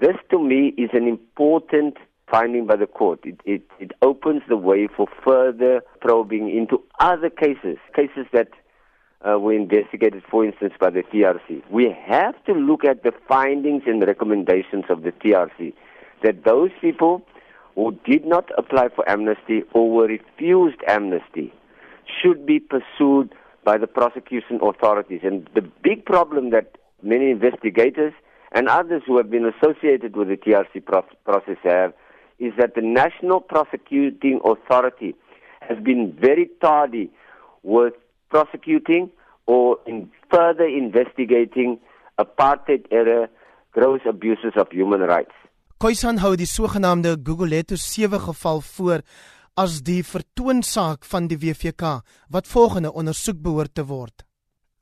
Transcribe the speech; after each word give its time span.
This 0.00 0.16
to 0.30 0.38
me 0.38 0.74
is 0.76 0.90
an 0.92 1.08
important 1.08 1.96
finding 2.30 2.66
by 2.66 2.76
the 2.76 2.86
court. 2.86 3.20
It, 3.24 3.40
it, 3.44 3.62
it 3.80 3.92
opens 4.02 4.42
the 4.48 4.56
way 4.56 4.86
for 4.86 5.08
further 5.24 5.80
probing 6.00 6.54
into 6.54 6.82
other 7.00 7.30
cases, 7.30 7.78
cases 7.94 8.26
that 8.32 8.48
uh, 9.26 9.38
were 9.38 9.54
investigated, 9.54 10.22
for 10.30 10.44
instance, 10.44 10.74
by 10.78 10.90
the 10.90 11.02
TRC. 11.02 11.62
We 11.70 11.94
have 12.06 12.34
to 12.44 12.52
look 12.52 12.84
at 12.84 13.02
the 13.02 13.12
findings 13.26 13.82
and 13.86 14.00
recommendations 14.06 14.84
of 14.88 15.02
the 15.02 15.10
TRC 15.10 15.72
that 16.22 16.44
those 16.44 16.70
people 16.80 17.22
who 17.74 17.96
did 18.04 18.24
not 18.24 18.50
apply 18.56 18.88
for 18.94 19.08
amnesty 19.08 19.62
or 19.72 19.90
were 19.90 20.06
refused 20.06 20.80
amnesty 20.86 21.52
should 22.22 22.46
be 22.46 22.60
pursued 22.60 23.34
by 23.64 23.78
the 23.78 23.86
prosecution 23.86 24.60
authorities. 24.62 25.20
And 25.24 25.48
the 25.54 25.62
big 25.82 26.04
problem 26.04 26.50
that 26.50 26.76
many 27.02 27.30
investigators 27.30 28.12
and 28.52 28.68
others 28.68 29.02
who 29.06 29.16
have 29.16 29.30
been 29.30 29.46
associated 29.46 30.16
with 30.16 30.28
the 30.28 30.36
TRC 30.36 30.84
process 30.84 31.56
have 31.62 31.92
is 32.38 32.52
that 32.58 32.74
the 32.74 32.82
National 32.82 33.40
Prosecuting 33.40 34.40
Authority 34.44 35.14
has 35.60 35.78
been 35.82 36.16
very 36.18 36.48
tardy 36.60 37.10
with 37.62 37.94
prosecuting 38.30 39.10
or 39.46 39.78
in 39.86 40.10
further 40.30 40.66
investigating 40.66 41.78
apartheid 42.18 42.86
era 42.90 43.28
gross 43.72 44.00
abuses 44.06 44.52
of 44.56 44.68
human 44.70 45.00
rights. 45.00 45.34
Khoisan 45.78 46.18
hou 46.18 46.34
die 46.36 46.48
sogenaamde 46.50 47.16
Gugulethu 47.22 47.76
7 47.76 48.18
geval 48.20 48.60
voor 48.60 49.04
as 49.54 49.80
die 49.86 50.00
vertoonsaak 50.06 51.06
van 51.06 51.28
die 51.30 51.38
WVK 51.38 52.00
wat 52.34 52.50
volgende 52.50 52.92
ondersoek 52.92 53.38
behoort 53.42 53.74
te 53.74 53.84
word. 53.86 54.27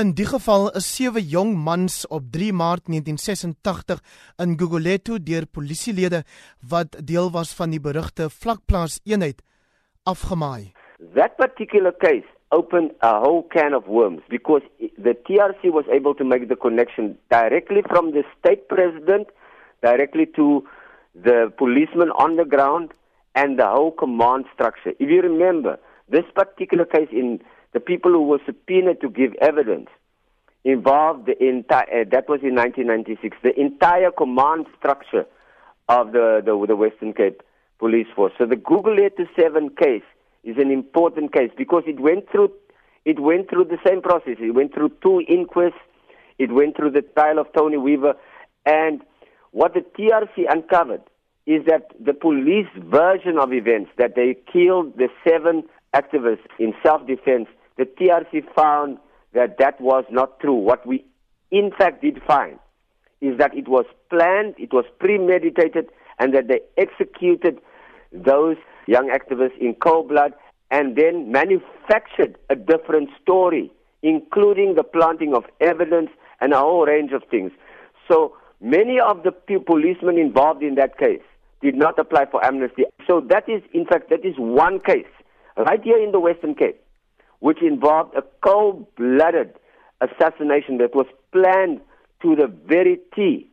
In 0.00 0.14
die 0.16 0.24
geval 0.24 0.70
is 0.78 0.86
sewe 0.88 1.20
jong 1.20 1.50
mans 1.64 2.06
op 2.08 2.30
3 2.32 2.46
Maart 2.56 2.86
1986 2.88 3.98
in 4.40 4.54
Gugulethu 4.56 5.18
deur 5.20 5.44
polisielede 5.44 6.22
wat 6.70 6.96
deel 7.10 7.28
was 7.34 7.52
van 7.58 7.74
die 7.76 7.80
berugte 7.88 8.30
vlakplaas 8.32 9.02
eenheid 9.04 9.42
afgemaai. 10.08 10.72
That 11.12 11.36
particular 11.36 11.92
case 11.92 12.24
opened 12.56 12.96
a 13.04 13.20
whole 13.20 13.44
can 13.52 13.76
of 13.76 13.84
worms 13.84 14.24
because 14.30 14.64
the 14.96 15.12
TRC 15.28 15.68
was 15.76 15.84
able 15.92 16.14
to 16.14 16.24
make 16.24 16.48
the 16.48 16.56
connection 16.56 17.18
directly 17.28 17.84
from 17.92 18.12
the 18.16 18.24
state 18.38 18.68
president 18.72 19.28
directly 19.82 20.24
to 20.40 20.64
the 21.12 21.52
policeman 21.58 22.16
on 22.16 22.36
the 22.36 22.48
ground 22.48 22.96
and 23.34 23.58
the 23.58 23.68
whole 23.68 23.92
command 23.92 24.46
structure. 24.54 24.96
If 24.98 25.10
you 25.10 25.20
remember, 25.20 25.78
this 26.08 26.24
particular 26.34 26.86
case 26.86 27.12
in 27.12 27.42
the 27.72 27.80
people 27.80 28.12
who 28.12 28.22
were 28.22 28.40
subpoenaed 28.44 29.00
to 29.00 29.08
give 29.08 29.34
evidence 29.40 29.88
involved 30.64 31.26
the 31.26 31.42
entire, 31.42 32.02
uh, 32.02 32.04
that 32.10 32.28
was 32.28 32.40
in 32.42 32.54
1996, 32.54 33.36
the 33.42 33.58
entire 33.58 34.10
command 34.10 34.66
structure 34.78 35.26
of 35.88 36.12
the, 36.12 36.42
the, 36.44 36.66
the 36.66 36.76
Western 36.76 37.12
Cape 37.12 37.42
Police 37.78 38.06
Force. 38.14 38.32
So 38.38 38.46
the 38.46 38.56
Gugulethu 38.56 39.26
7 39.38 39.70
case 39.70 40.04
is 40.44 40.56
an 40.58 40.70
important 40.70 41.32
case 41.32 41.50
because 41.56 41.82
it 41.86 41.98
went 41.98 42.30
through, 42.30 42.52
it 43.04 43.18
went 43.20 43.50
through 43.50 43.64
the 43.64 43.78
same 43.86 44.02
process. 44.02 44.36
It 44.38 44.54
went 44.54 44.72
through 44.74 44.92
two 45.02 45.22
inquests. 45.26 45.80
It 46.38 46.52
went 46.52 46.76
through 46.76 46.92
the 46.92 47.02
trial 47.02 47.38
of 47.38 47.52
Tony 47.52 47.76
Weaver. 47.76 48.14
And 48.64 49.02
what 49.50 49.74
the 49.74 49.80
TRC 49.80 50.44
uncovered 50.48 51.02
is 51.46 51.64
that 51.66 51.90
the 51.98 52.14
police 52.14 52.68
version 52.78 53.38
of 53.38 53.52
events, 53.52 53.90
that 53.98 54.14
they 54.14 54.36
killed 54.52 54.96
the 54.96 55.08
seven 55.28 55.64
activists 55.94 56.46
in 56.58 56.72
self-defense, 56.84 57.48
the 57.76 57.84
TRC 57.84 58.44
found 58.54 58.98
that 59.34 59.58
that 59.58 59.80
was 59.80 60.04
not 60.10 60.40
true. 60.40 60.54
What 60.54 60.86
we 60.86 61.04
in 61.50 61.70
fact 61.76 62.02
did 62.02 62.22
find 62.26 62.58
is 63.20 63.38
that 63.38 63.56
it 63.56 63.68
was 63.68 63.84
planned, 64.10 64.54
it 64.58 64.72
was 64.72 64.84
premeditated, 64.98 65.88
and 66.18 66.34
that 66.34 66.48
they 66.48 66.60
executed 66.76 67.58
those 68.12 68.56
young 68.86 69.08
activists 69.08 69.56
in 69.58 69.74
cold 69.74 70.08
blood 70.08 70.34
and 70.70 70.96
then 70.96 71.30
manufactured 71.30 72.36
a 72.50 72.56
different 72.56 73.10
story, 73.22 73.70
including 74.02 74.74
the 74.74 74.82
planting 74.82 75.34
of 75.34 75.44
evidence 75.60 76.10
and 76.40 76.52
a 76.52 76.58
whole 76.58 76.84
range 76.84 77.12
of 77.12 77.22
things. 77.30 77.52
So 78.10 78.36
many 78.60 78.98
of 78.98 79.22
the 79.22 79.32
policemen 79.32 80.18
involved 80.18 80.62
in 80.62 80.74
that 80.76 80.98
case 80.98 81.22
did 81.62 81.76
not 81.76 81.98
apply 81.98 82.26
for 82.26 82.44
amnesty. 82.44 82.84
So 83.06 83.20
that 83.28 83.48
is, 83.48 83.62
in 83.72 83.86
fact, 83.86 84.10
that 84.10 84.24
is 84.24 84.34
one 84.36 84.80
case 84.80 85.06
right 85.56 85.82
here 85.82 86.02
in 86.02 86.10
the 86.10 86.20
Western 86.20 86.54
Cape 86.54 86.81
which 87.42 87.60
involved 87.60 88.14
a 88.16 88.22
cold 88.46 88.86
blooded 88.94 89.52
assassination 90.00 90.78
that 90.78 90.94
was 90.94 91.06
planned 91.32 91.80
to 92.22 92.36
the 92.36 92.46
very 92.46 93.00
T 93.16 93.48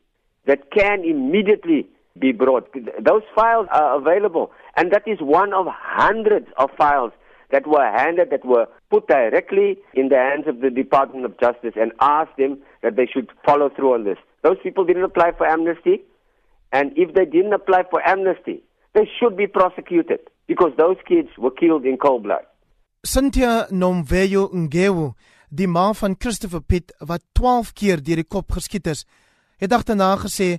that 0.45 0.69
can 0.71 1.03
immediately 1.03 1.87
be 2.19 2.31
brought. 2.31 2.71
Those 3.03 3.23
files 3.35 3.67
are 3.71 3.97
available, 3.97 4.51
and 4.77 4.91
that 4.91 5.07
is 5.07 5.17
one 5.21 5.53
of 5.53 5.65
hundreds 5.67 6.45
of 6.57 6.69
files 6.77 7.11
that 7.49 7.65
were 7.65 7.91
handed, 7.91 8.29
that 8.29 8.45
were 8.45 8.67
put 8.91 9.07
directly 9.07 9.79
in 9.95 10.09
the 10.09 10.17
hands 10.17 10.45
of 10.47 10.61
the 10.61 10.69
Department 10.69 11.25
of 11.25 11.39
Justice 11.39 11.73
and 11.75 11.91
asked 11.99 12.37
them 12.37 12.59
that 12.83 12.95
they 12.95 13.07
should 13.11 13.31
follow 13.43 13.69
through 13.75 13.95
on 13.95 14.03
this. 14.03 14.19
Those 14.43 14.57
people 14.61 14.85
didn't 14.85 15.03
apply 15.03 15.31
for 15.35 15.47
amnesty, 15.47 16.03
and 16.71 16.91
if 16.95 17.15
they 17.15 17.25
didn't 17.25 17.53
apply 17.53 17.85
for 17.89 18.07
amnesty, 18.07 18.61
they 18.93 19.09
should 19.19 19.35
be 19.35 19.47
prosecuted 19.47 20.19
because 20.45 20.73
those 20.77 20.97
kids 21.07 21.29
were 21.39 21.49
killed 21.49 21.85
in 21.85 21.97
cold 21.97 22.21
blood. 22.21 22.45
Cynthia 23.01 23.65
Nomveyo 23.71 24.49
Ngewu, 24.51 25.13
die 25.49 25.67
ma 25.67 25.93
van 25.95 26.17
Christopher 26.19 26.59
Piet 26.59 26.91
wat 26.99 27.21
12 27.31 27.69
keer 27.71 28.01
deur 28.03 28.19
die 28.19 28.27
kop 28.27 28.51
geskiet 28.51 28.89
is, 28.91 29.05
het 29.55 29.71
agterna 29.71 30.17
gesê 30.19 30.57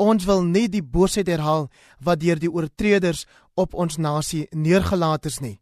ons 0.00 0.24
wil 0.24 0.40
nie 0.40 0.70
die 0.72 0.80
boosheid 0.80 1.28
herhaal 1.28 1.68
wat 2.00 2.22
deur 2.24 2.40
die 2.40 2.48
oortreders 2.48 3.26
op 3.60 3.76
ons 3.76 3.98
nasie 4.00 4.46
neergelaat 4.56 5.28
is 5.28 5.42
nie. 5.44 5.58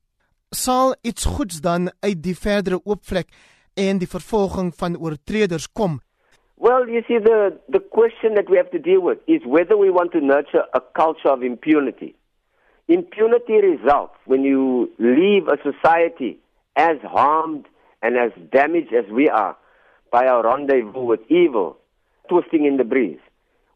Sal 0.54 0.94
iets 1.02 1.26
goeds 1.26 1.58
dan 1.66 1.90
uit 1.98 2.22
die 2.22 2.36
verdere 2.38 2.78
oopvlek 2.84 3.26
en 3.74 3.98
die 3.98 4.10
vervolging 4.14 4.70
van 4.70 5.00
oortreders 5.02 5.66
kom? 5.66 5.98
Well, 6.62 6.86
you 6.86 7.02
see 7.08 7.18
the 7.18 7.58
the 7.74 7.82
question 7.90 8.38
that 8.38 8.46
we 8.46 8.56
have 8.56 8.70
to 8.70 8.78
deal 8.78 9.02
with 9.02 9.18
is 9.26 9.42
whether 9.42 9.76
we 9.76 9.90
want 9.90 10.12
to 10.12 10.20
nurture 10.20 10.62
a 10.78 10.80
culture 10.94 11.32
of 11.34 11.42
impunity. 11.42 12.14
Impunity 12.90 13.52
results 13.52 14.16
when 14.24 14.42
you 14.42 14.90
leave 14.98 15.46
a 15.46 15.56
society 15.62 16.40
as 16.74 16.96
harmed 17.04 17.66
and 18.02 18.16
as 18.16 18.32
damaged 18.50 18.92
as 18.92 19.08
we 19.12 19.28
are 19.28 19.56
by 20.10 20.26
our 20.26 20.42
rendezvous 20.42 21.04
with 21.04 21.20
evil, 21.28 21.76
twisting 22.28 22.64
in 22.64 22.78
the 22.78 22.82
breeze. 22.82 23.20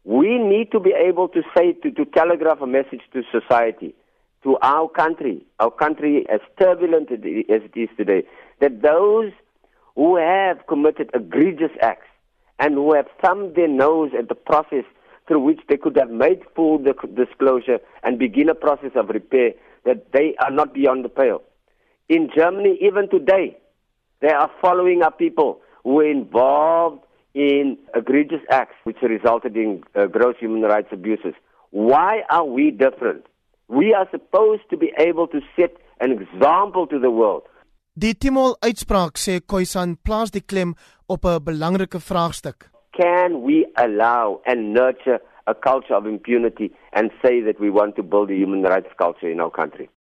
We 0.03 0.37
need 0.37 0.69
to 0.73 0.81
be 0.81 0.91
able 0.91 1.29
to 1.29 1.43
say, 1.55 1.71
to, 1.71 1.91
to 1.91 2.03
telegraph 2.03 2.59
a 2.59 2.67
message 2.67 3.03
to 3.13 3.23
society, 3.31 3.95
to 4.43 4.57
our 4.61 4.89
country, 4.89 5.45
our 5.61 5.71
country 5.71 6.25
as 6.29 6.41
turbulent 6.59 7.09
as 7.09 7.19
it 7.23 7.71
is 7.73 7.89
today, 7.95 8.23
that 8.59 8.81
those 8.81 9.31
who 9.95 10.17
have 10.17 10.67
committed 10.67 11.09
egregious 11.13 11.71
acts 11.79 12.09
and 12.59 12.73
who 12.73 12.93
have 12.93 13.07
thumbed 13.21 13.55
their 13.55 13.69
nose 13.69 14.11
at 14.19 14.27
the 14.27 14.35
process 14.35 14.83
through 15.27 15.41
which 15.41 15.59
they 15.67 15.77
could 15.77 15.97
have 15.97 16.09
made 16.09 16.41
full 16.55 16.77
disclosure 16.77 17.79
and 18.03 18.19
begin 18.19 18.49
a 18.49 18.55
process 18.55 18.91
of 18.95 19.09
repair, 19.09 19.51
that 19.85 20.11
they 20.13 20.35
are 20.39 20.51
not 20.51 20.73
beyond 20.73 21.05
the 21.05 21.09
pale. 21.09 21.41
In 22.09 22.29
Germany, 22.35 22.77
even 22.81 23.09
today, 23.09 23.57
they 24.21 24.29
are 24.29 24.51
following 24.61 25.01
up 25.01 25.17
people 25.17 25.61
who 25.83 25.95
were 25.95 26.09
involved 26.09 27.01
in 27.33 27.77
egregious 27.95 28.41
acts 28.49 28.75
which 28.83 28.97
resulted 29.01 29.55
in 29.55 29.83
uh, 29.95 30.05
gross 30.05 30.35
human 30.39 30.61
rights 30.61 30.87
abuses. 30.91 31.33
Why 31.71 32.21
are 32.29 32.45
we 32.45 32.71
different? 32.71 33.25
We 33.67 33.93
are 33.93 34.07
supposed 34.11 34.69
to 34.69 34.77
be 34.77 34.93
able 34.97 35.27
to 35.27 35.41
set 35.55 35.75
an 35.99 36.11
example 36.11 36.87
to 36.87 36.99
the 36.99 37.11
world. 37.11 37.43
Die 37.97 38.13
Timol 38.13 38.57
uitspraak 38.61 39.17
sê 39.17 39.39
Khoisan 39.39 39.95
plaas 40.03 40.31
die 40.31 40.43
klem 40.43 40.75
op 41.07 41.25
'n 41.25 41.43
belangrike 41.43 41.99
vraagstuk 41.99 42.74
can 42.97 43.41
we 43.41 43.65
allow 43.77 44.41
and 44.45 44.73
nurture 44.73 45.19
a 45.47 45.53
culture 45.55 45.93
of 45.93 46.05
impunity 46.05 46.71
and 46.93 47.11
say 47.23 47.41
that 47.41 47.59
we 47.59 47.69
want 47.69 47.95
to 47.95 48.03
build 48.03 48.31
a 48.31 48.35
human 48.35 48.63
rights 48.63 48.87
culture 48.97 49.29
in 49.29 49.39
our 49.39 49.51
country? 49.51 49.89